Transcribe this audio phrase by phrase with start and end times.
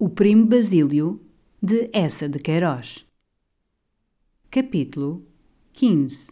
[0.00, 1.20] O Primo Basílio,
[1.60, 3.04] de Essa de Queiroz.
[4.48, 5.26] Capítulo
[5.72, 6.28] 15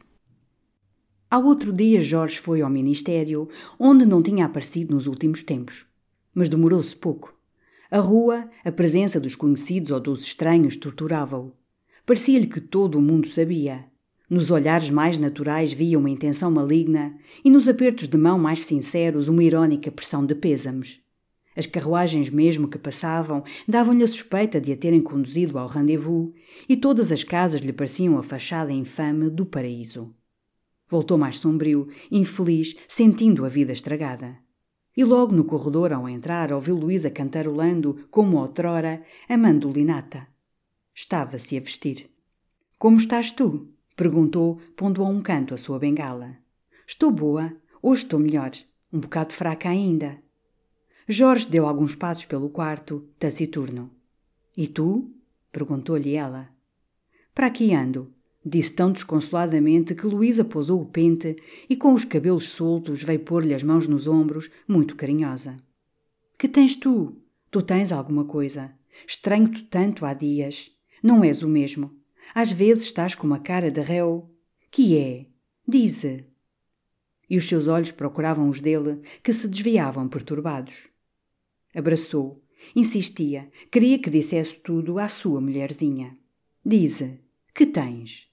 [1.28, 5.84] Ao outro dia, Jorge foi ao ministério, onde não tinha aparecido nos últimos tempos.
[6.32, 7.34] Mas demorou-se pouco.
[7.90, 11.52] A rua, a presença dos conhecidos ou dos estranhos torturava-o.
[12.06, 13.84] Parecia-lhe que todo o mundo sabia.
[14.30, 19.26] Nos olhares mais naturais via uma intenção maligna e nos apertos de mão mais sinceros
[19.26, 21.04] uma irónica pressão de pêsames.
[21.56, 26.34] As carruagens mesmo que passavam davam-lhe a suspeita de a terem conduzido ao rendezvous
[26.68, 30.14] e todas as casas lhe pareciam a fachada infame do paraíso.
[30.88, 34.36] Voltou mais sombrio, infeliz, sentindo a vida estragada.
[34.94, 40.26] E logo no corredor, ao entrar, ouviu Luísa cantarolando, como outrora, a mandolinata.
[40.94, 42.10] Estava-se a vestir.
[42.78, 43.68] Como estás tu?
[43.96, 46.36] perguntou, pondo a um canto a sua bengala.
[46.86, 47.52] Estou boa.
[47.82, 48.52] Hoje estou melhor.
[48.92, 50.25] Um bocado fraca ainda.
[51.08, 53.90] Jorge deu alguns passos pelo quarto, taciturno.
[54.56, 55.08] E tu?
[55.52, 56.48] perguntou-lhe ela.
[57.32, 58.12] Para aqui ando,
[58.44, 61.36] disse tão desconsoladamente que Luísa pousou o pente
[61.70, 65.56] e, com os cabelos soltos, veio pôr-lhe as mãos nos ombros, muito carinhosa.
[66.36, 67.16] Que tens tu?
[67.52, 68.72] Tu tens alguma coisa.
[69.06, 70.72] Estranho-te tanto há dias.
[71.00, 71.94] Não és o mesmo.
[72.34, 74.28] Às vezes estás com uma cara de réu.
[74.72, 75.26] Que é?
[75.66, 76.24] Dize.
[77.30, 80.88] E os seus olhos procuravam os dele, que se desviavam perturbados.
[81.76, 82.42] Abraçou.
[82.74, 83.50] Insistia.
[83.70, 86.16] Queria que dissesse tudo à sua mulherzinha.
[86.64, 87.20] Dize.
[87.54, 88.28] Que tens?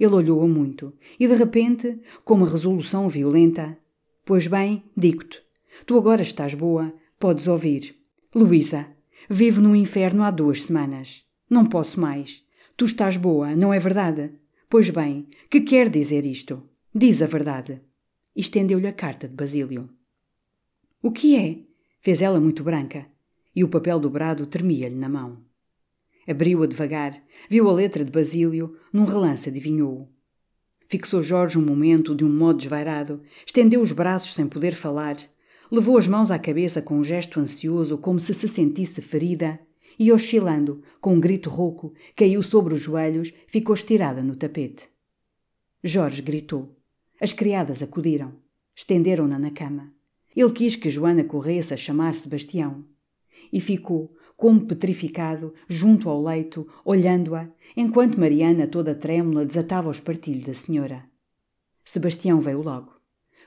[0.00, 3.78] Ele olhou-a muito e, de repente, com uma resolução violenta:
[4.24, 5.42] Pois bem, digo-te.
[5.86, 7.96] Tu agora estás boa, podes ouvir.
[8.34, 8.88] Luísa,
[9.28, 11.24] vivo no inferno há duas semanas.
[11.48, 12.42] Não posso mais.
[12.76, 14.32] Tu estás boa, não é verdade?
[14.68, 16.62] Pois bem, que quer dizer isto?
[16.92, 17.80] Diz a verdade.
[18.34, 19.88] Estendeu-lhe a carta de Basílio.
[21.00, 21.73] O que é?
[22.04, 23.06] Fez ela muito branca,
[23.56, 25.38] e o papel dobrado tremia-lhe na mão.
[26.28, 30.06] Abriu-a devagar, viu a letra de Basílio, num relance adivinhou-o.
[30.86, 35.16] Fixou Jorge um momento de um modo desvairado, estendeu os braços sem poder falar,
[35.72, 39.58] levou as mãos à cabeça com um gesto ansioso, como se se sentisse ferida,
[39.98, 44.90] e oscilando, com um grito rouco, caiu sobre os joelhos, ficou estirada no tapete.
[45.82, 46.76] Jorge gritou.
[47.18, 48.34] As criadas acudiram.
[48.76, 49.94] Estenderam-na na cama.
[50.34, 52.84] Ele quis que Joana corresse a chamar Sebastião.
[53.52, 60.44] E ficou, como petrificado, junto ao leito, olhando-a, enquanto Mariana, toda trêmula, desatava o espartilho
[60.44, 61.04] da senhora.
[61.84, 62.92] Sebastião veio logo.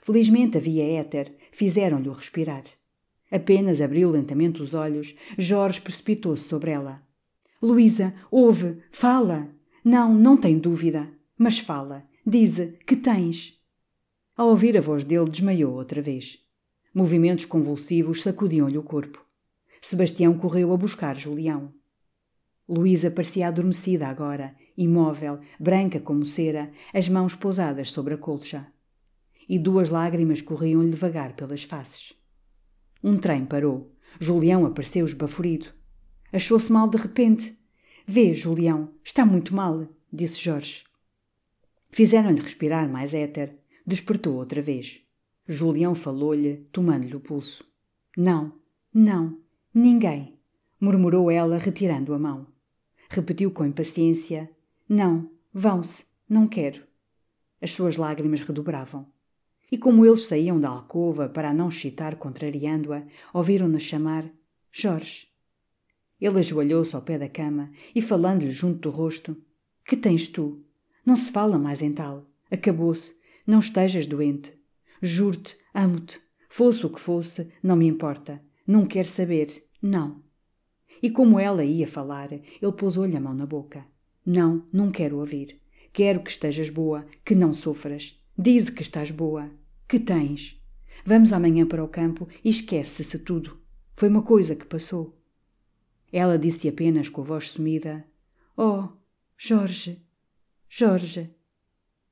[0.02, 2.64] Felizmente havia éter, fizeram-lhe respirar.
[3.30, 7.03] Apenas abriu lentamente os olhos, Jorge precipitou-se sobre ela.
[7.61, 9.50] Luísa, ouve, fala.
[9.84, 11.11] Não, não tem dúvida.
[11.38, 13.59] Mas fala, dize, que tens?
[14.35, 16.40] Ao ouvir a voz dele, desmaiou outra vez.
[16.97, 19.23] Movimentos convulsivos sacudiam-lhe o corpo.
[19.79, 21.72] Sebastião correu a buscar Julião.
[22.67, 28.66] Luísa parecia adormecida agora, imóvel, branca como cera, as mãos pousadas sobre a colcha.
[29.47, 32.14] E duas lágrimas corriam-lhe devagar pelas faces.
[33.03, 33.96] Um trem parou.
[34.20, 35.67] Julião apareceu esbaforido.
[36.34, 37.55] Achou-se mal de repente.
[38.08, 40.84] Vê, Julião, está muito mal, disse Jorge.
[41.91, 43.55] Fizeram-lhe respirar mais éter.
[43.85, 45.07] Despertou outra vez.
[45.47, 47.64] Julião falou-lhe, tomando-lhe o pulso.
[48.17, 48.53] Não,
[48.94, 49.40] não,
[49.73, 50.38] ninguém.
[50.79, 52.47] murmurou ela, retirando a mão.
[53.09, 54.49] Repetiu com impaciência:
[54.90, 56.84] Não, vão-se, não quero.
[57.61, 59.08] As suas lágrimas redobravam.
[59.72, 63.03] E como eles saíam da alcova para a não excitar contrariando-a,
[63.34, 64.29] ouviram-na chamar
[64.72, 65.28] Jorge.
[66.20, 69.38] Ele ajoelhou-se ao pé da cama e, falando-lhe junto do rosto,
[69.85, 70.64] Que tens tu?
[71.05, 72.26] Não se fala mais em tal.
[72.52, 73.16] Acabou-se.
[73.46, 74.57] Não estejas doente.
[75.02, 76.20] Juro-te, amo-te.
[76.49, 78.41] Fosse o que fosse, não me importa.
[78.66, 79.64] Não quero saber.
[79.82, 80.23] Não.
[81.02, 83.85] E como ela ia falar, ele pousou-lhe a mão na boca.
[84.26, 85.61] Não, não quero ouvir.
[85.94, 88.20] Quero que estejas boa, que não sofras.
[88.38, 89.52] Dize que estás boa.
[89.88, 90.61] Que tens?
[91.05, 93.59] Vamos amanhã para o campo e esquece-se tudo.
[93.96, 95.17] Foi uma coisa que passou.
[96.11, 98.05] Ela disse apenas com a voz sumida:
[98.55, 98.90] Oh,
[99.38, 100.03] Jorge,
[100.67, 101.34] Jorge.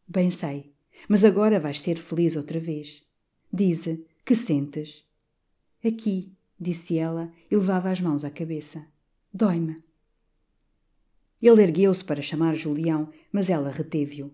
[0.07, 0.74] Bem sei,
[1.07, 3.03] mas agora vais ser feliz outra vez.
[3.51, 5.05] Dize, que sentes?
[5.83, 8.85] Aqui, disse ela e levava as mãos à cabeça.
[9.33, 9.83] Dói-me.
[11.41, 14.33] Ele ergueu-se para chamar Julião, mas ela reteve-o.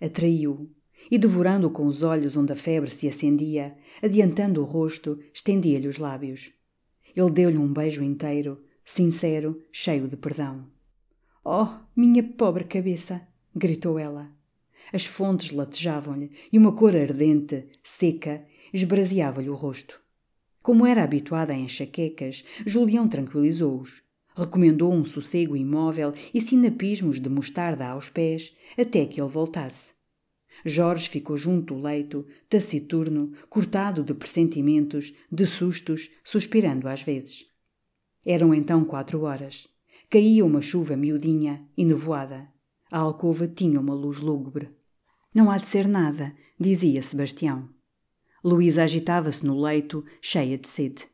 [0.00, 0.70] Atraiu-o
[1.10, 5.98] e, devorando-o com os olhos onde a febre se acendia, adiantando o rosto, estendia-lhe os
[5.98, 6.52] lábios.
[7.16, 10.66] Ele deu-lhe um beijo inteiro, sincero, cheio de perdão.
[11.44, 13.26] Oh, minha pobre cabeça!
[13.54, 14.30] gritou ela.
[14.92, 20.00] As fontes latejavam-lhe e uma cor ardente, seca, esbraseava-lhe o rosto.
[20.62, 24.02] Como era habituada a enxaquecas, Julião tranquilizou-os.
[24.36, 29.90] Recomendou um sossego imóvel e sinapismos de mostarda aos pés até que ele voltasse.
[30.64, 37.46] Jorge ficou junto do leito, taciturno, cortado de pressentimentos, de sustos, suspirando às vezes.
[38.24, 39.66] Eram então quatro horas.
[40.10, 42.48] Caía uma chuva miudinha e nevoada.
[42.90, 44.68] A alcova tinha uma luz lúgubre.
[45.32, 47.68] Não há de ser nada, dizia Sebastião.
[48.42, 51.06] Luísa agitava-se no leito, cheia de sede.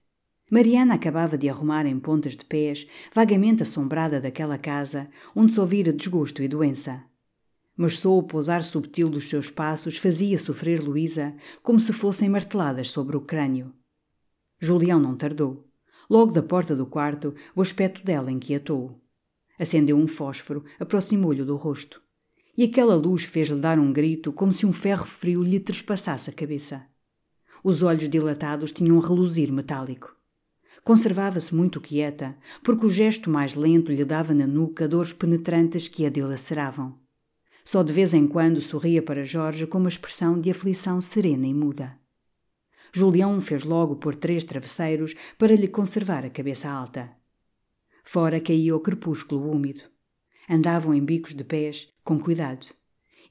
[0.50, 5.92] Mariana acabava de arrumar em pontas de pés, vagamente assombrada daquela casa, onde se ouvira
[5.92, 7.04] desgosto e doença.
[7.76, 12.90] Mas só o pousar subtil dos seus passos fazia sofrer Luísa como se fossem marteladas
[12.90, 13.74] sobre o crânio.
[14.58, 15.68] Julião não tardou.
[16.08, 18.98] Logo da porta do quarto, o aspecto dela inquietou.
[19.58, 22.05] Acendeu um fósforo, aproximou-lhe do rosto.
[22.56, 26.32] E aquela luz fez-lhe dar um grito como se um ferro frio lhe trespassasse a
[26.32, 26.86] cabeça.
[27.62, 30.16] Os olhos dilatados tinham um reluzir metálico.
[30.82, 36.06] Conservava-se muito quieta, porque o gesto mais lento lhe dava na nuca dores penetrantes que
[36.06, 36.98] a dilaceravam.
[37.64, 41.52] Só de vez em quando sorria para Jorge com uma expressão de aflição serena e
[41.52, 41.98] muda.
[42.92, 47.10] Julião fez logo por três travesseiros para lhe conservar a cabeça alta.
[48.04, 49.82] Fora caía o crepúsculo úmido.
[50.48, 52.66] Andavam em bicos de pés, com cuidado.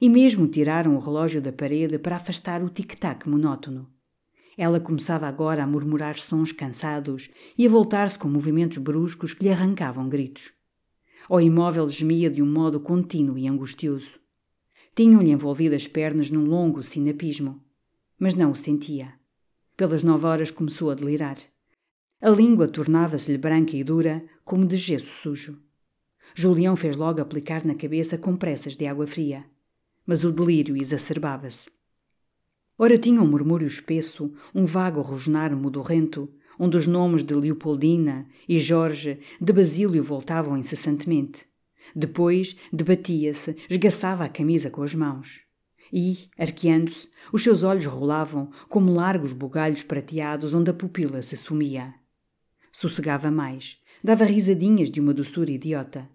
[0.00, 3.88] E mesmo tiraram o relógio da parede para afastar o tic-tac monótono.
[4.56, 9.50] Ela começava agora a murmurar sons cansados e a voltar-se com movimentos bruscos que lhe
[9.50, 10.52] arrancavam gritos.
[11.28, 14.18] O imóvel gemia de um modo contínuo e angustioso.
[14.94, 17.62] Tinham-lhe envolvido as pernas num longo sinapismo,
[18.18, 19.12] mas não o sentia.
[19.76, 21.36] Pelas nove horas começou a delirar.
[22.20, 25.65] A língua tornava-se-lhe branca e dura, como de gesso sujo.
[26.34, 29.44] Julião fez logo aplicar na cabeça compressas de água fria.
[30.06, 31.70] Mas o delírio exacerbava-se.
[32.78, 36.28] Ora tinha um murmúrio espesso, um vago rosnar modorrento,
[36.58, 41.46] onde os nomes de Leopoldina e Jorge de Basílio voltavam incessantemente.
[41.94, 45.40] Depois debatia-se, esgaçava a camisa com as mãos.
[45.92, 51.94] E, arqueando-se, os seus olhos rolavam como largos bugalhos prateados onde a pupila se sumia.
[52.72, 56.08] Sossegava mais, dava risadinhas de uma doçura idiota.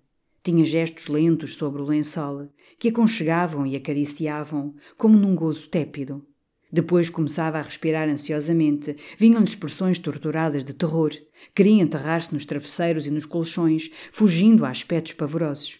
[0.43, 6.25] Tinha gestos lentos sobre o lençol, que aconchegavam e acariciavam, como num gozo tépido.
[6.71, 8.95] Depois começava a respirar ansiosamente.
[9.17, 11.11] Vinham-lhe expressões torturadas de terror.
[11.53, 15.79] Queria enterrar-se nos travesseiros e nos colchões, fugindo a aspectos pavorosos.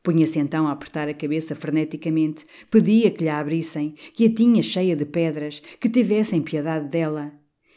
[0.00, 4.62] Punha-se então a apertar a cabeça freneticamente, pedia que lhe a abrissem, que a tinha
[4.62, 7.32] cheia de pedras, que tivessem piedade dela.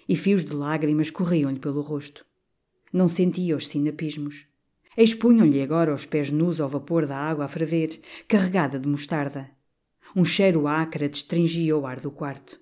[0.07, 2.23] E fios de lágrimas corriam-lhe pelo rosto.
[2.93, 4.50] Não sentia os sinapismos.
[4.97, 9.49] Expunham-lhe agora os pés nus ao vapor da água a ferver, carregada de mostarda.
[10.13, 12.59] Um cheiro acre destringia o ar do quarto.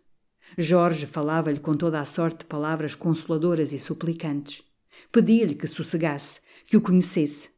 [0.58, 4.64] Jorge falava-lhe com toda a sorte de palavras consoladoras e suplicantes.
[5.12, 7.50] Pedia-lhe que sossegasse, que o conhecesse.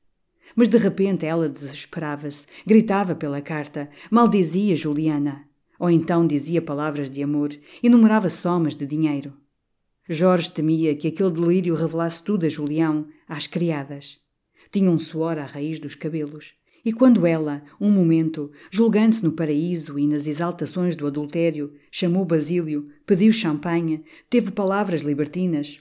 [0.55, 5.47] Mas de repente ela desesperava-se, gritava pela carta, maldizia Juliana.
[5.79, 7.49] Ou então dizia palavras de amor,
[7.81, 9.33] enumerava somas de dinheiro.
[10.07, 14.19] Jorge temia que aquele delírio revelasse tudo a Julião, às criadas.
[14.71, 16.53] Tinha um suor à raiz dos cabelos.
[16.83, 22.89] E quando ela, um momento, julgando-se no paraíso e nas exaltações do adultério, chamou Basílio,
[23.05, 25.79] pediu champanhe, teve palavras libertinas,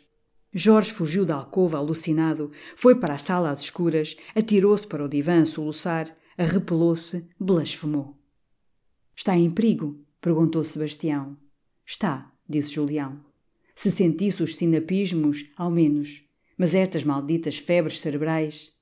[0.52, 5.42] Jorge fugiu da alcova alucinado, foi para a sala às escuras, atirou-se para o divã
[5.42, 8.18] a soluçar, arrepelou-se, blasfemou.
[9.14, 10.04] Está em perigo?
[10.20, 11.36] perguntou Sebastião.
[11.86, 13.20] Está, disse Julião.
[13.76, 16.24] Se sentisse os sinapismos, ao menos.
[16.58, 18.72] Mas estas malditas febres cerebrais.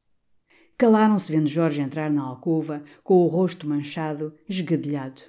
[0.78, 5.22] Calaram-se vendo Jorge entrar na alcova, com o rosto manchado, esgadelhado.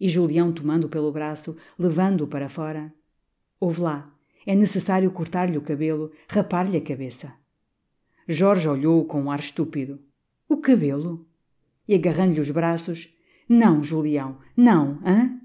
[0.00, 2.90] E Julião, tomando-o pelo braço, levando-o para fora.
[3.60, 4.10] Ouve lá,
[4.46, 7.34] é necessário cortar-lhe o cabelo, rapar-lhe a cabeça.
[8.26, 10.00] Jorge olhou com um ar estúpido.
[10.48, 11.26] O cabelo?
[11.86, 13.14] E agarrando-lhe os braços.
[13.46, 15.38] Não, Julião, não, hã?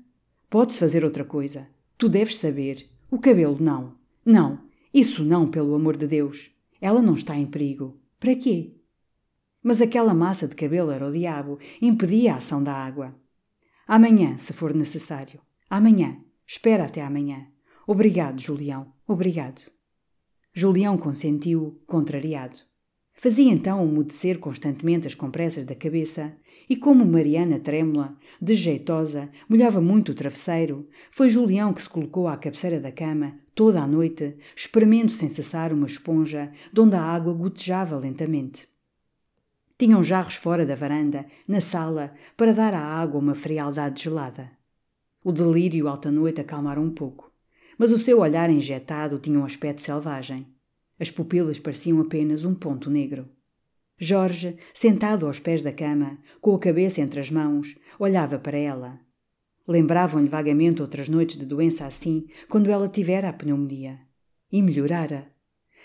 [0.49, 1.67] Pode-se fazer outra coisa.
[1.97, 2.89] Tu deves saber.
[3.11, 3.95] O cabelo não.
[4.25, 4.59] Não.
[4.93, 6.49] Isso não, pelo amor de Deus.
[6.79, 7.99] Ela não está em perigo.
[8.19, 8.76] Para quê?
[9.63, 13.15] Mas aquela massa de cabelo era o diabo, impedia a ação da água.
[13.87, 15.41] Amanhã, se for necessário.
[15.69, 16.17] Amanhã.
[16.45, 17.47] Espera até amanhã.
[17.85, 18.93] Obrigado, Julião.
[19.05, 19.69] Obrigado.
[20.53, 22.59] Julião consentiu, contrariado.
[23.13, 26.35] Fazia então umedecer constantemente as compressas da cabeça,
[26.69, 32.37] e como Mariana trêmula, desjeitosa, molhava muito o travesseiro, foi Julião que se colocou à
[32.37, 37.33] cabeceira da cama, toda a noite, espremendo sem cessar uma esponja, de onde a água
[37.33, 38.67] gotejava lentamente.
[39.77, 44.51] Tinham jarros fora da varanda, na sala, para dar à água uma frialdade gelada.
[45.23, 47.31] O delírio alta noite acalmara um pouco,
[47.77, 50.47] mas o seu olhar injetado tinha um aspecto selvagem.
[50.99, 53.29] As pupilas pareciam apenas um ponto negro.
[53.99, 58.99] Jorge, sentado aos pés da cama, com a cabeça entre as mãos, olhava para ela.
[59.67, 63.99] Lembravam-lhe vagamente outras noites de doença assim, quando ela tivera a pneumonia.
[64.51, 65.36] E melhorara.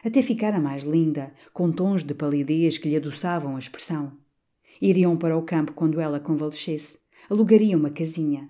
[0.04, 4.12] Até ficara mais linda, com tons de palidez que lhe adoçavam a expressão.
[4.80, 6.98] Iriam para o campo quando ela convalescesse.
[7.30, 8.48] Alugariam uma casinha.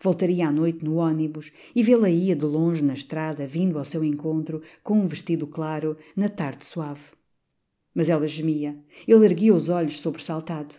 [0.00, 4.02] Voltaria à noite no ônibus e vê-la ia de longe na estrada, vindo ao seu
[4.02, 7.12] encontro, com um vestido claro, na tarde suave.
[7.94, 8.76] Mas ela gemia.
[9.06, 10.74] Ele erguia os olhos sobressaltado.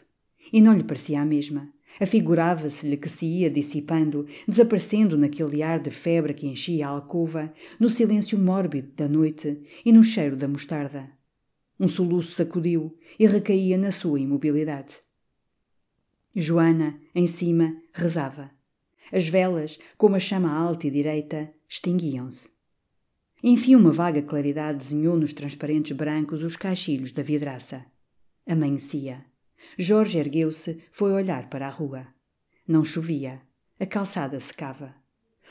[0.51, 1.69] E não lhe parecia a mesma.
[1.99, 7.89] Afigurava-se-lhe que se ia dissipando, desaparecendo naquele ar de febre que enchia a alcova, no
[7.89, 11.09] silêncio mórbido da noite e no cheiro da mostarda.
[11.79, 14.97] Um soluço sacudiu e recaía na sua imobilidade.
[16.35, 18.51] Joana, em cima, rezava.
[19.11, 22.49] As velas, como a chama alta e direita, extinguiam-se.
[23.41, 27.85] Enfim, uma vaga claridade desenhou nos transparentes brancos os caixilhos da vidraça.
[28.45, 29.28] Amanhecia.
[29.77, 32.07] Jorge ergueu-se, foi olhar para a rua.
[32.67, 33.41] Não chovia.
[33.79, 34.93] A calçada secava.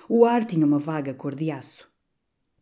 [0.09, 1.89] O ar tinha uma vaga cor de aço.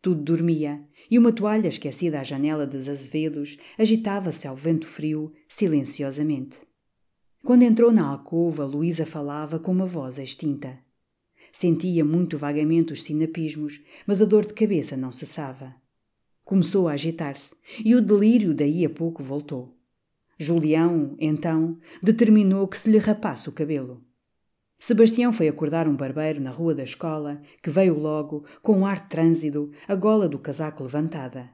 [0.00, 6.58] Tudo dormia, e uma toalha esquecida à janela dos azevedos agitava-se ao vento frio, silenciosamente.
[7.44, 10.78] Quando entrou na alcova, Luísa falava com uma voz extinta.
[11.52, 15.74] Sentia muito vagamente os sinapismos, mas a dor de cabeça não cessava.
[16.44, 19.75] Começou a agitar-se e o delírio daí a pouco voltou.
[20.38, 24.04] Julião, então, determinou que se lhe rapasse o cabelo.
[24.78, 29.08] Sebastião foi acordar um barbeiro na rua da escola, que veio logo, com um ar
[29.08, 31.48] trânsido, a gola do casaco levantada.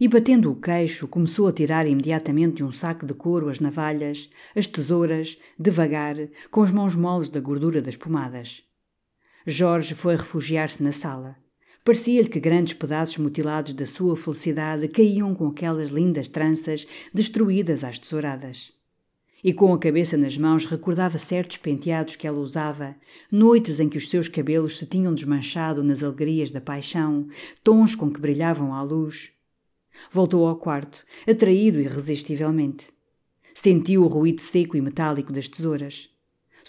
[0.00, 4.30] E batendo o queixo, começou a tirar imediatamente de um saco de couro as navalhas,
[4.54, 6.14] as tesouras, devagar,
[6.52, 8.62] com as mãos moles da gordura das pomadas.
[9.44, 11.36] Jorge foi refugiar-se na sala.
[11.84, 17.98] Parecia-lhe que grandes pedaços mutilados da sua felicidade caíam com aquelas lindas tranças destruídas às
[17.98, 18.72] tesouradas.
[19.42, 22.96] E com a cabeça nas mãos recordava certos penteados que ela usava,
[23.30, 27.28] noites em que os seus cabelos se tinham desmanchado nas alegrias da paixão,
[27.62, 29.30] tons com que brilhavam à luz.
[30.10, 32.88] Voltou ao quarto, atraído irresistivelmente.
[33.54, 36.10] Sentiu o ruído seco e metálico das tesouras.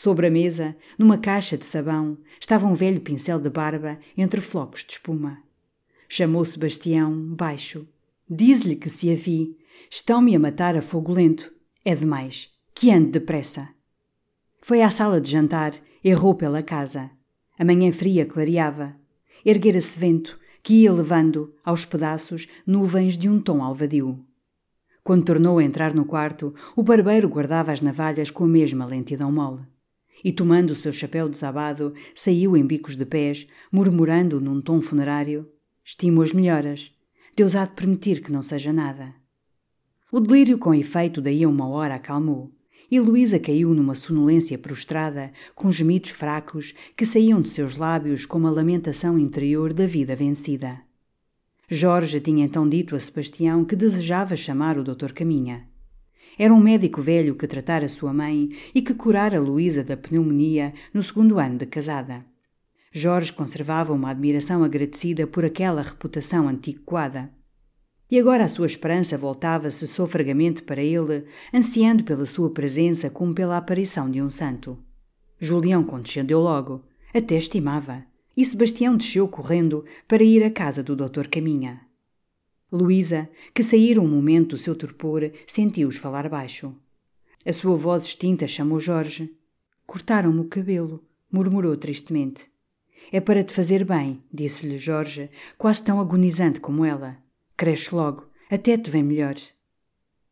[0.02, 4.86] Sobre a mesa, numa caixa de sabão, estava um velho pincel de barba entre flocos
[4.86, 5.44] de espuma.
[6.08, 7.86] Chamou Sebastião, baixo.
[8.30, 9.58] Diz-lhe que se a vi.
[9.92, 11.54] Estão-me a matar a fogo lento.
[11.84, 12.50] É demais.
[12.74, 13.68] Que ande depressa.
[14.62, 17.12] Foi à sala de jantar, errou pela casa.
[17.58, 18.96] A manhã fria clareava.
[19.46, 24.18] Erguera-se vento, que ia levando, aos pedaços, nuvens de um tom alvadio.
[25.04, 29.30] Quando tornou a entrar no quarto, o barbeiro guardava as navalhas com a mesma lentidão
[29.30, 29.68] mole
[30.24, 35.50] e, tomando o seu chapéu desabado, saiu em bicos de pés, murmurando num tom funerário:
[35.84, 36.92] Estimo as melhoras.
[37.36, 39.16] Deus há de permitir que não seja nada.
[40.12, 42.52] O delírio, com efeito, daí a uma hora acalmou,
[42.92, 48.48] e Luísa caiu numa sonolência prostrada, com gemidos fracos que saíam de seus lábios como
[48.48, 50.82] a lamentação interior da vida vencida.
[51.70, 55.12] Jorge tinha então dito a Sebastião que desejava chamar o Dr.
[55.14, 55.69] Caminha.
[56.38, 61.04] Era um médico velho que tratara sua mãe e que curara Luísa da pneumonia no
[61.04, 62.26] segundo ano de casada.
[62.92, 67.30] Jorge conservava uma admiração agradecida por aquela reputação antiquada.
[68.10, 73.58] E agora a sua esperança voltava-se sofregamente para ele, ansiando pela sua presença como pela
[73.58, 74.78] aparição de um santo.
[75.40, 76.84] Julião condescendeu logo,
[77.14, 78.04] até estimava,
[78.36, 81.89] e Sebastião desceu correndo para ir à casa do doutor Caminha.
[82.72, 86.76] Luísa, que saíra um momento do seu torpor, sentiu-os falar baixo.
[87.46, 89.36] A sua voz extinta chamou Jorge.
[89.88, 92.50] Cortaram-me o cabelo, murmurou tristemente.
[93.12, 97.18] É para te fazer bem, disse-lhe Jorge, quase tão agonizante como ela.
[97.58, 99.36] Cresce logo, até te vem melhor.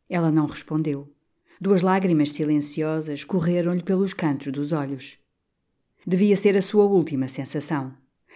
[0.09, 1.11] Ela não respondeu.
[1.59, 5.17] Duas lágrimas silenciosas correram-lhe pelos cantos dos olhos.
[6.05, 7.95] Devia ser a sua última sensação.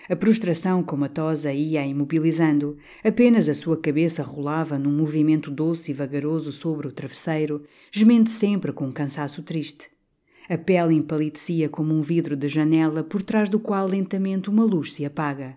[0.09, 5.93] A prostração comatosa ia a imobilizando, apenas a sua cabeça rolava num movimento doce e
[5.93, 9.89] vagaroso sobre o travesseiro, gemendo sempre com um cansaço triste.
[10.49, 14.93] A pele empalidecia como um vidro de janela por trás do qual lentamente uma luz
[14.93, 15.55] se apaga.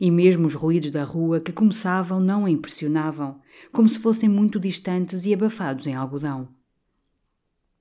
[0.00, 3.40] E mesmo os ruídos da rua que começavam não a impressionavam,
[3.72, 6.48] como se fossem muito distantes e abafados em algodão.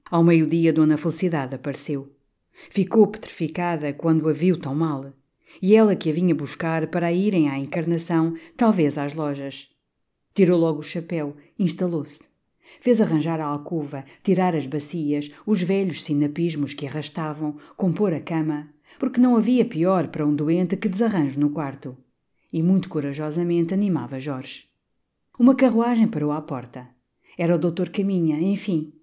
[0.10, 2.12] Ao meio-dia, Dona Felicidade apareceu.
[2.70, 5.14] Ficou petrificada quando a viu tão mal
[5.62, 9.70] e ela que a vinha buscar para irem à encarnação, talvez às lojas.
[10.34, 12.24] Tirou logo o chapéu, instalou-se.
[12.80, 18.70] Fez arranjar a alcova, tirar as bacias, os velhos sinapismos que arrastavam, compor a cama,
[18.98, 21.96] porque não havia pior para um doente que desarranjo no quarto.
[22.52, 24.66] E muito corajosamente animava Jorge.
[25.38, 26.88] Uma carruagem parou à porta.
[27.38, 28.94] Era o doutor Caminha, enfim.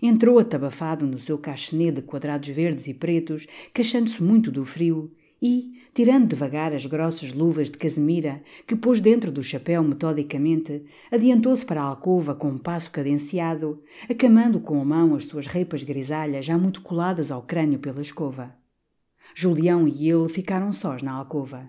[0.00, 5.72] Entrou atabafado no seu cachenê de quadrados verdes e pretos, queixando-se muito do frio, e,
[5.92, 11.82] tirando devagar as grossas luvas de casemira que pôs dentro do chapéu metodicamente, adiantou-se para
[11.82, 16.56] a alcova com um passo cadenciado, acamando com a mão as suas reipas grisalhas já
[16.56, 18.54] muito coladas ao crânio pela escova.
[19.34, 21.68] Julião e ele ficaram sós na alcova.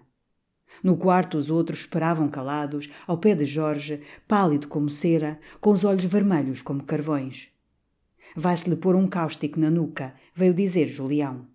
[0.83, 5.83] No quarto, os outros esperavam calados, ao pé de Jorge, pálido como cera, com os
[5.83, 7.49] olhos vermelhos como carvões.
[8.35, 11.52] Vai-se-lhe pôr um cáustico na nuca, veio dizer Julião.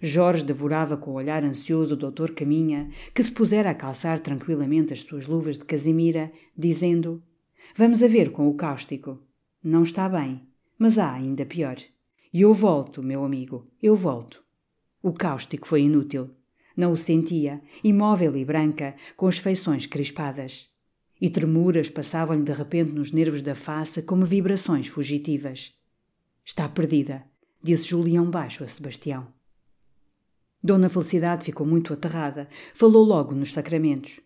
[0.00, 4.92] Jorge devorava com o olhar ansioso o doutor Caminha, que se pusera a calçar tranquilamente
[4.92, 7.22] as suas luvas de casimira, dizendo:
[7.76, 9.20] Vamos a ver com o cáustico.
[9.62, 10.42] Não está bem,
[10.78, 11.76] mas há ainda pior.
[12.32, 14.42] E eu volto, meu amigo, eu volto.
[15.02, 16.30] O cáustico foi inútil.
[16.76, 20.68] Não o sentia, imóvel e branca, com as feições crispadas.
[21.20, 25.74] E tremuras passavam-lhe de repente nos nervos da face como vibrações fugitivas.
[26.44, 27.24] Está perdida,
[27.62, 29.37] disse Julião baixo a Sebastião.
[30.62, 32.48] Dona Felicidade ficou muito aterrada.
[32.74, 34.20] Falou logo nos sacramentos.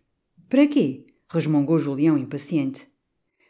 [0.48, 1.06] Para quê?
[1.28, 2.86] resmungou Julião impaciente.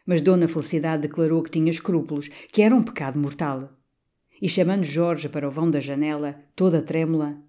[0.05, 3.73] Mas Dona Felicidade declarou que tinha escrúpulos, que era um pecado mortal.
[4.41, 7.41] E chamando Jorge para o vão da janela, toda trêmula,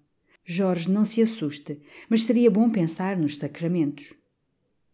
[0.44, 4.12] Jorge, não se assuste, mas seria bom pensar nos sacramentos.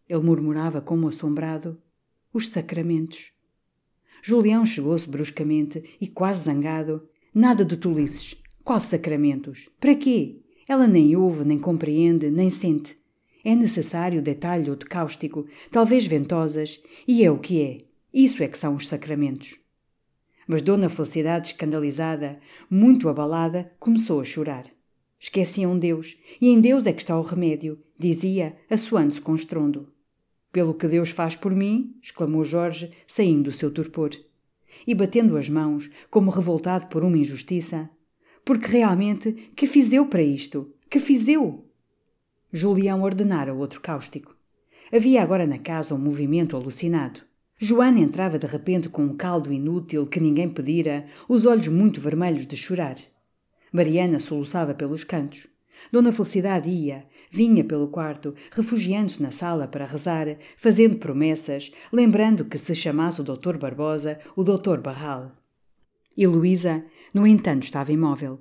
[0.07, 1.77] Ele murmurava como assombrado:
[2.33, 3.31] Os sacramentos.
[4.23, 8.40] Julião chegou-se bruscamente e, quase zangado: Nada de tolices.
[8.71, 9.67] Qual sacramentos?
[9.81, 10.37] Para quê?
[10.65, 12.97] Ela nem ouve, nem compreende, nem sente.
[13.43, 17.79] É necessário detalhe ou de cáustico, talvez ventosas, e é o que é.
[18.13, 19.59] Isso é que são os sacramentos.
[20.47, 24.63] Mas Dona Felicidade, escandalizada, muito abalada, começou a chorar.
[25.19, 29.91] Esqueciam Deus, e em Deus é que está o remédio, dizia, assoando-se com estrondo.
[30.49, 34.11] Pelo que Deus faz por mim, exclamou Jorge, saindo do seu torpor.
[34.87, 37.89] E batendo as mãos, como revoltado por uma injustiça,
[38.43, 40.73] porque realmente, que fiz eu para isto?
[40.89, 41.65] Que fiz eu?
[42.51, 44.35] Julião ordenara outro cáustico.
[44.91, 47.21] Havia agora na casa um movimento alucinado.
[47.57, 52.45] Joana entrava de repente com um caldo inútil que ninguém pedira, os olhos muito vermelhos
[52.45, 52.95] de chorar.
[53.71, 55.47] Mariana soluçava pelos cantos.
[55.91, 62.57] Dona Felicidade ia, vinha pelo quarto, refugiando-se na sala para rezar, fazendo promessas, lembrando que
[62.57, 65.31] se chamasse o doutor Barbosa, o doutor Barral.
[66.17, 68.39] E Luísa, no entanto, estava imóvel.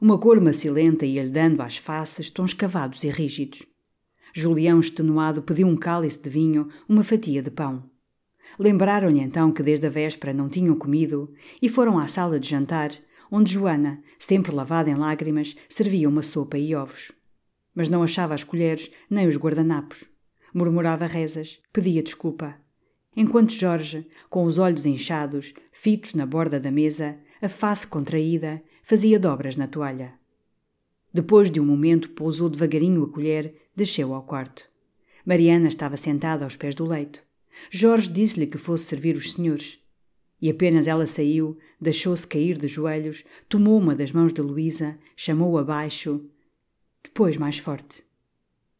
[0.00, 3.62] Uma cor macilenta ia-lhe dando às faces tons cavados e rígidos.
[4.34, 7.88] Julião, extenuado, pediu um cálice de vinho, uma fatia de pão.
[8.58, 12.90] Lembraram-lhe então que desde a véspera não tinham comido e foram à sala de jantar,
[13.30, 17.12] onde Joana, sempre lavada em lágrimas, servia uma sopa e ovos.
[17.74, 20.04] Mas não achava as colheres nem os guardanapos.
[20.52, 22.56] Murmurava rezas, pedia desculpa.
[23.16, 29.18] Enquanto Jorge, com os olhos inchados, fitos na borda da mesa, a face contraída, fazia
[29.18, 30.14] dobras na toalha.
[31.12, 34.62] Depois de um momento, pousou devagarinho a colher, desceu ao quarto.
[35.26, 37.20] Mariana estava sentada aos pés do leito.
[37.68, 39.80] Jorge disse-lhe que fosse servir os senhores.
[40.40, 45.62] E apenas ela saiu, deixou-se cair de joelhos, tomou uma das mãos de Luísa, chamou-a
[45.62, 46.24] abaixo.
[47.02, 48.04] Depois, mais forte: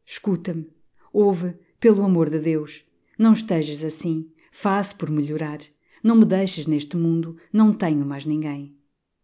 [0.06, 0.70] Escuta-me,
[1.12, 2.84] ouve, pelo amor de Deus.
[3.18, 4.30] Não estejas assim.
[4.52, 5.58] Faço por melhorar.
[6.02, 8.74] Não me deixes neste mundo, não tenho mais ninguém.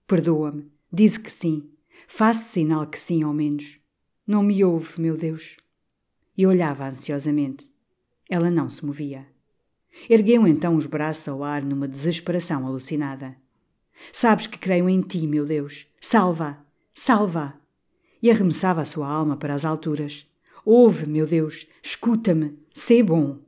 [0.06, 0.70] Perdoa-me.
[0.92, 1.68] Dize que sim.
[2.06, 3.78] Faça sinal que sim, ao menos.
[4.26, 5.56] Não me ouve, meu Deus.
[6.36, 7.68] E olhava ansiosamente.
[8.28, 9.26] Ela não se movia.
[10.08, 13.36] Ergueu então os braços ao ar numa desesperação alucinada.
[14.12, 15.86] Sabes que creio em ti, meu Deus.
[16.00, 16.58] Salva!
[16.94, 17.54] Salva!
[18.22, 20.26] E arremessava a sua alma para as alturas.
[20.64, 23.38] Ouve, meu Deus, escuta-me, sê bom.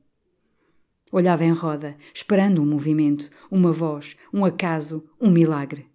[1.12, 5.87] Olhava em roda, esperando um movimento, uma voz, um acaso, um milagre.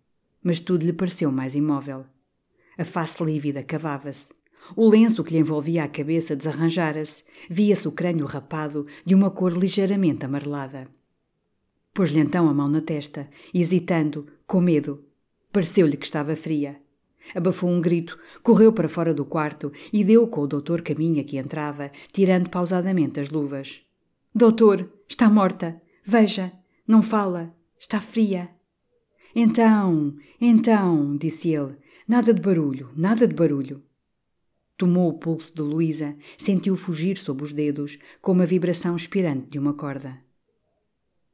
[0.43, 2.05] Mas tudo lhe pareceu mais imóvel.
[2.77, 4.29] A face lívida cavava-se.
[4.75, 7.23] O lenço que lhe envolvia a cabeça desarranjara-se.
[7.49, 10.87] Via-se o crânio rapado, de uma cor ligeiramente amarelada.
[11.93, 15.05] Pôs-lhe então a mão na testa, hesitando, com medo.
[15.51, 16.77] Pareceu-lhe que estava fria.
[17.33, 21.37] Abafou um grito, correu para fora do quarto e deu com o doutor Caminha que
[21.37, 23.84] entrava, tirando pausadamente as luvas.
[24.37, 25.81] Doutor, está morta.
[26.03, 26.51] Veja,
[26.85, 27.55] não fala.
[27.79, 28.49] Está fria.
[29.33, 33.81] Então, então, disse ele, nada de barulho, nada de barulho.
[34.75, 39.57] Tomou o pulso de Luísa, sentiu fugir sob os dedos, como a vibração expirante de
[39.57, 40.19] uma corda.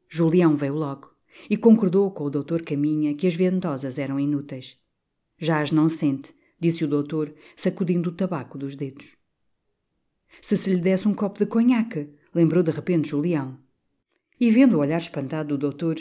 [0.07, 1.11] Julião veio logo
[1.49, 4.77] e concordou com o doutor Caminha que as ventosas eram inúteis.
[5.39, 9.15] Já as não sente, disse o doutor, sacudindo o tabaco dos dedos.
[10.39, 13.57] Se se lhe desse um copo de conhaque, lembrou de repente Julião.
[14.39, 15.97] E vendo o olhar espantado do doutor,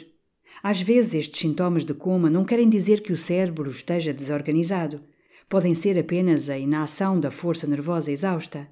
[0.63, 5.03] às vezes estes sintomas de coma não querem dizer que o cérebro esteja desorganizado.
[5.49, 8.69] Podem ser apenas a inação da força nervosa exausta.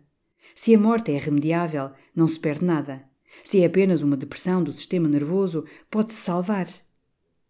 [0.55, 3.05] Se a morte é remediável, não se perde nada.
[3.44, 6.66] Se é apenas uma depressão do sistema nervoso, pode-se salvar.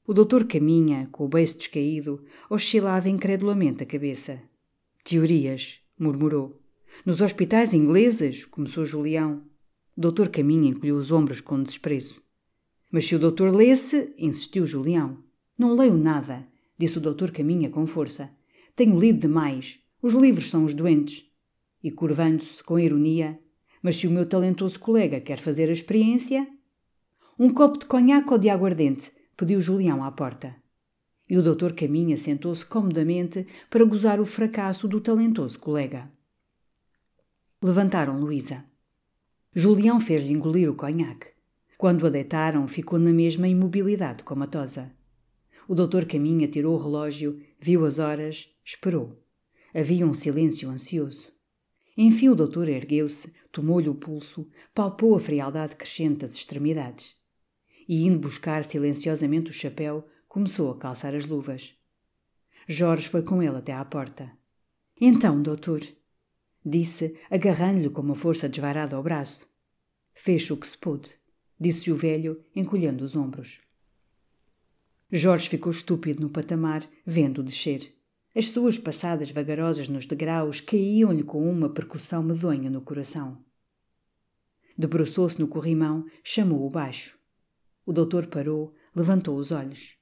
[0.06, 4.40] O doutor caminha, com o beiço descaído, oscilava incredulamente a cabeça.
[5.04, 6.60] Teorias, murmurou.
[7.04, 9.42] Nos hospitais ingleses, começou Julião.
[10.00, 12.22] Doutor Caminha encolheu os ombros com desprezo.
[12.88, 15.18] Mas se o doutor lesse, insistiu Julião.
[15.58, 16.46] Não leio nada,
[16.78, 18.30] disse o doutor Caminha com força.
[18.76, 19.80] Tenho lido demais.
[20.00, 21.28] Os livros são os doentes.
[21.82, 23.40] E curvando-se com ironia,
[23.82, 26.46] mas se o meu talentoso colega quer fazer a experiência.
[27.36, 30.54] Um copo de conhaque ou de aguardente, pediu Julião à porta.
[31.28, 36.08] E o doutor Caminha sentou-se comodamente para gozar o fracasso do talentoso colega.
[37.60, 38.67] Levantaram Luísa.
[39.54, 41.28] Julião fez-lhe engolir o conhaque.
[41.78, 44.92] Quando a deitaram, ficou na mesma imobilidade comatosa.
[45.66, 49.22] O doutor Caminha tirou o relógio, viu as horas, esperou.
[49.74, 51.32] Havia um silêncio ansioso.
[51.96, 57.16] Enfim o doutor ergueu-se, tomou-lhe o pulso, palpou a frialdade crescente das extremidades.
[57.88, 61.74] E, indo buscar silenciosamente o chapéu, começou a calçar as luvas.
[62.68, 64.30] Jorge foi com ele até à porta.
[65.00, 65.80] Então, doutor,
[66.68, 69.46] disse, agarrando-lhe com uma força desvarada ao braço.
[70.14, 71.14] Fez o que se pôde,
[71.58, 73.60] disse o velho, encolhendo os ombros.
[75.10, 77.94] Jorge ficou estúpido no patamar, vendo-o descer.
[78.34, 83.42] As suas passadas vagarosas nos degraus caíam-lhe com uma percussão medonha no coração.
[84.76, 87.18] Debruçou-se no corrimão, chamou-o baixo.
[87.86, 89.96] O doutor parou, levantou os olhos.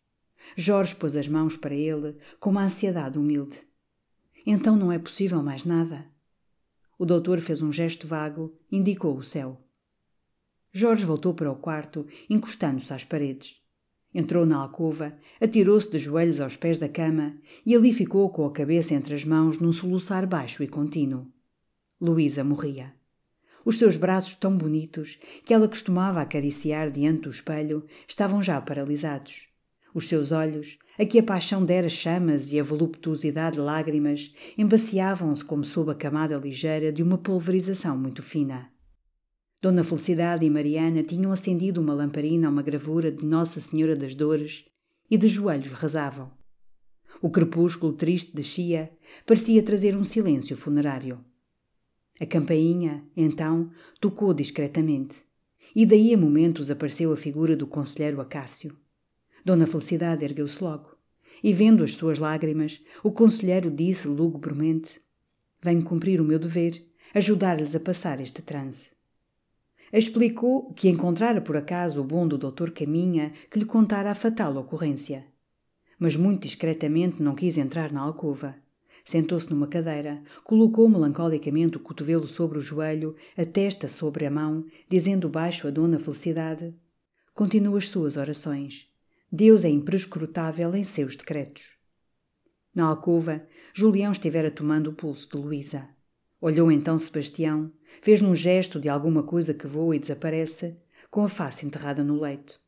[0.56, 3.66] Jorge pôs as mãos para ele com uma ansiedade humilde.
[4.44, 6.06] Então não é possível mais nada?
[6.98, 9.60] O doutor fez um gesto vago, indicou o céu.
[10.72, 13.60] Jorge voltou para o quarto, encostando-se às paredes.
[14.14, 18.50] Entrou na alcova, atirou-se de joelhos aos pés da cama e ali ficou com a
[18.50, 21.26] cabeça entre as mãos num soluçar baixo e contínuo.
[22.00, 22.94] Luísa morria.
[23.64, 29.48] Os seus braços tão bonitos, que ela costumava acariciar diante do espelho, estavam já paralisados.
[29.96, 35.64] Os seus olhos, a que a paixão dera chamas e a voluptuosidade lágrimas, embaciavam-se como
[35.64, 38.70] sob a camada ligeira de uma pulverização muito fina.
[39.62, 44.14] Dona Felicidade e Mariana tinham acendido uma lamparina a uma gravura de Nossa Senhora das
[44.14, 44.66] Dores
[45.10, 46.30] e de joelhos rezavam.
[47.22, 48.92] O crepúsculo triste descia,
[49.24, 51.24] parecia trazer um silêncio funerário.
[52.20, 55.22] A campainha, então, tocou discretamente,
[55.74, 58.76] e daí a momentos apareceu a figura do conselheiro Acácio.
[59.46, 60.96] Dona Felicidade ergueu-se logo.
[61.40, 65.00] E vendo as suas lágrimas, o conselheiro disse lugubremente:
[65.62, 68.88] Venho cumprir o meu dever, ajudar-lhes a passar este transe.
[69.92, 74.56] Explicou que encontrara por acaso o bom do doutor Caminha que lhe contara a fatal
[74.56, 75.24] ocorrência.
[75.96, 78.56] Mas muito discretamente não quis entrar na alcova.
[79.04, 84.64] Sentou-se numa cadeira, colocou melancolicamente o cotovelo sobre o joelho, a testa sobre a mão,
[84.88, 86.74] dizendo baixo a Dona Felicidade:
[87.32, 88.88] Continua as suas orações.
[89.36, 91.76] Deus é imprescrutável em seus decretos.
[92.74, 95.86] Na alcova, Julião estivera tomando o pulso de Luísa.
[96.40, 97.70] Olhou então Sebastião,
[98.00, 100.74] fez-lhe um gesto de alguma coisa que voa e desaparece,
[101.10, 102.58] com a face enterrada no leito.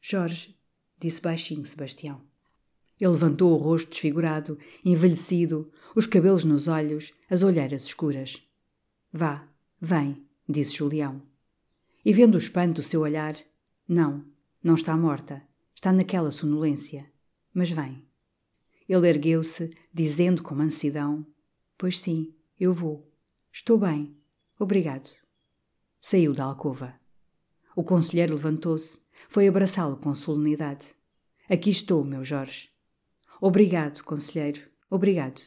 [0.00, 0.56] Jorge,
[1.00, 2.20] disse baixinho Sebastião.
[3.00, 8.40] Ele levantou o rosto desfigurado, envelhecido, os cabelos nos olhos, as olheiras escuras.
[9.12, 9.48] Vá,
[9.80, 11.20] vem, disse Julião.
[12.04, 13.34] E vendo o espanto do seu olhar,
[13.88, 14.29] não,
[14.62, 15.42] não está morta,
[15.74, 17.10] está naquela sonolência,
[17.52, 18.06] mas vem.
[18.88, 21.26] Ele ergueu-se, dizendo com mansidão:
[21.78, 23.10] Pois sim, eu vou.
[23.52, 24.16] Estou bem.
[24.58, 25.10] Obrigado.
[26.00, 26.94] Saiu da alcova.
[27.74, 30.94] O conselheiro levantou-se, foi abraçá-lo com solenidade.
[31.48, 32.70] Aqui estou, meu Jorge.
[33.40, 34.60] Obrigado, conselheiro.
[34.90, 35.40] Obrigado.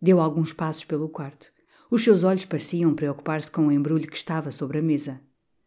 [0.00, 1.50] Deu alguns passos pelo quarto.
[1.90, 5.20] Os seus olhos pareciam preocupar-se com o embrulho que estava sobre a mesa.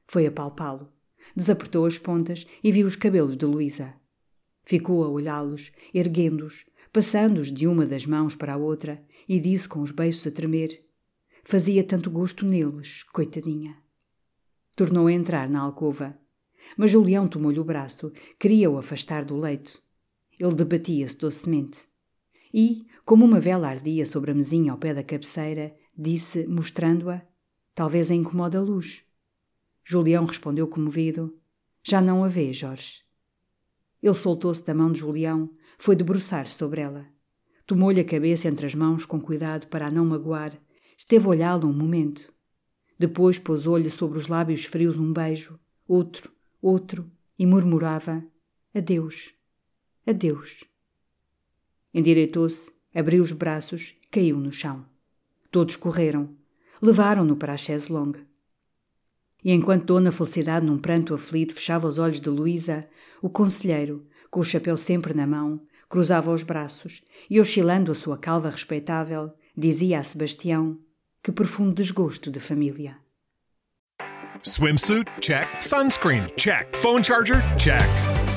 [0.08, 0.95] Foi apalpá-lo.
[1.36, 3.94] Desapertou as pontas e viu os cabelos de Luísa.
[4.66, 9.82] Ficou a olhá-los, erguendo-os, passando-os de uma das mãos para a outra, e disse com
[9.82, 10.84] os beiços a tremer:
[11.44, 13.78] Fazia tanto gosto neles, coitadinha.
[14.76, 16.18] Tornou a entrar na alcova.
[16.76, 19.80] Mas Julião tomou-lhe o braço, queria-o afastar do leito.
[20.40, 21.88] Ele debatia-se docemente.
[22.52, 27.22] E, como uma vela ardia sobre a mesinha ao pé da cabeceira, disse, mostrando-a:
[27.76, 29.05] Talvez a incomode a luz.
[29.88, 31.38] Julião respondeu comovido:
[31.84, 33.04] Já não a vê, Jorge.
[34.02, 37.06] Ele soltou-se da mão de Julião, foi debruçar-se sobre ela.
[37.68, 40.60] Tomou-lhe a cabeça entre as mãos com cuidado para a não magoar.
[40.98, 42.34] Esteve a olhá-la um momento.
[42.98, 48.24] Depois pôs-lhe sobre os lábios frios um beijo, outro, outro, e murmurava:
[48.74, 49.34] Adeus,
[50.06, 50.64] adeus.
[51.94, 54.86] Endireitou-se, abriu os braços, caiu no chão.
[55.52, 56.36] Todos correram.
[56.82, 58.26] Levaram-no para a chaise longue.
[59.46, 62.88] E enquanto Dona Felicidade, num pranto aflito, fechava os olhos de Luísa,
[63.22, 68.18] o conselheiro, com o chapéu sempre na mão, cruzava os braços e, oscilando a sua
[68.18, 70.80] calva respeitável, dizia a Sebastião
[71.22, 72.98] que profundo desgosto de família.
[74.42, 75.06] Swimsuit?
[75.22, 75.48] Check.
[75.62, 76.28] Sunscreen?
[76.38, 76.76] Check.
[76.76, 77.42] Phone charger?
[77.58, 78.15] Check.